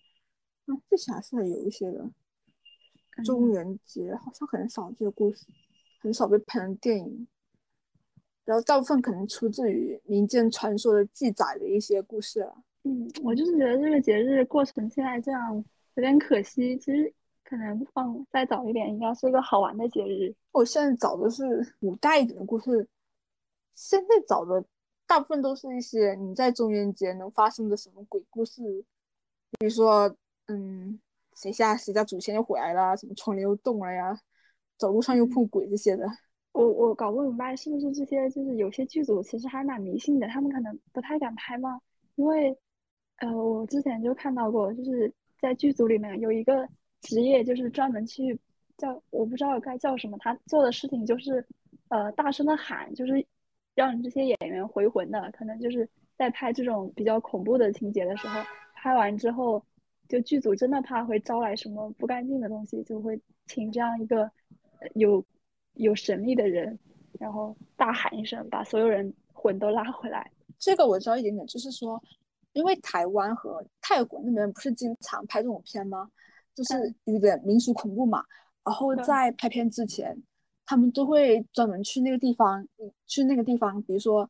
[0.67, 2.11] 嗯，这些还是有一些的。
[3.25, 5.47] 中元节好像很少这个故事，
[6.03, 7.27] 很少被拍成电影。
[8.49, 12.57] 然后大部分可能出自于民间传说的记载的一些故事了。
[12.85, 15.63] 嗯，我就是觉得这个节日过成现在这样
[15.97, 16.75] 有点可惜。
[16.79, 17.13] 其实
[17.45, 20.35] 可能放再早一点，应该是一个好玩的节日。
[20.53, 22.89] 我现在找的是古代一点的故事，
[23.75, 24.65] 现在找的
[25.07, 28.63] 大部分都是一些你在中元节能发生的什么鬼故事，
[29.59, 30.99] 比如说，嗯，
[31.37, 34.19] 谁家谁家祖先又回来了，什么窗帘又动了呀，
[34.79, 36.09] 走路上又碰鬼这些的。
[36.63, 41.81] 我我搞不明白是不是这些，就是有些剧组其实还蛮迷信的，他们可能不太敢拍吗？
[42.17, 42.57] 因为。
[43.21, 46.65] 呃，我之前就看到过，就是在剧组里面有一个
[47.01, 48.39] 职业，就是专门去
[48.77, 51.45] 叫我不知道该叫什么，他做的事情就是
[51.89, 53.27] 呃大声的喊，就是
[53.75, 55.29] 让这些演员回魂的。
[55.33, 58.41] 可能就是在拍这种比较恐怖的情节的时候，
[58.73, 59.61] 拍完之后，
[60.09, 64.31] 就剧组真的怕会招来什么不干净的东西，就会请这样一个
[64.95, 65.21] 有
[65.79, 66.79] 有神力的人，
[67.19, 70.31] 然后大喊一声，把所有人魂都拉回来。
[70.59, 72.01] 这个我知道一点点，就是说。
[72.55, 76.11] 因为台湾和泰国那边不是经常拍这种片吗？
[76.57, 78.25] 就是有点民俗恐怖嘛。
[78.65, 80.17] 然后在拍片之前，
[80.67, 82.67] 他们都会专门去那个地方，
[83.07, 84.29] 去那个地方，比如说，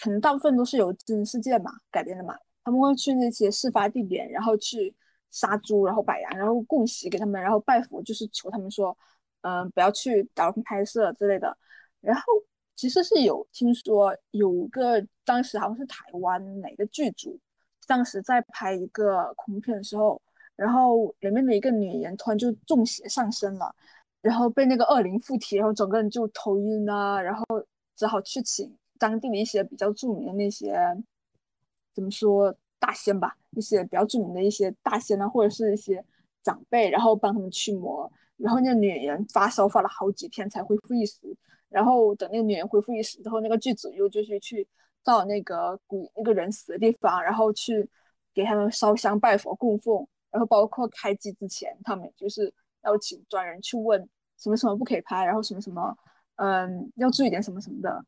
[0.00, 2.34] 可能大部分都是由真实事件嘛改编的嘛。
[2.64, 4.92] 他们会去那些事发地点，然后去
[5.30, 8.96] 杀猪，然后摆羊，然后供席给他们，然后拜佛，就是求他们说，
[9.42, 11.56] 嗯，不要去打扰拍摄之类的。
[12.00, 12.22] 然后
[12.74, 17.38] 其实是有听说有个当时好像是台湾哪个剧组。
[17.86, 20.20] 当时在拍一个恐怖片的时候，
[20.54, 23.74] 然后里面的一个女演员突然就中邪上身了，
[24.22, 27.44] 然后被那个恶灵附体，然后整个人就头晕啊，然后
[27.96, 30.78] 只好去请当地的一些比较著名的那些
[31.92, 36.04] 怎么说大仙吧，一些比较著名的一些大仙啊，或者是一些
[36.44, 38.08] 长辈，然后帮他们驱魔，
[38.42, 41.18] 然后那个女人发烧发了好几天才恢复意识，
[41.68, 44.66] 然后等那个女人恢复意识之后，那个剧组又就是去。
[45.02, 47.88] 到那个古那个人死的地方，然后去
[48.34, 55.96] 给他们烧香拜佛供奉，然后包括开机之前，他们就是要请专人去问什么什么不可以拍，然后什么什么，
[56.36, 58.04] 嗯，要注意点什么什么的。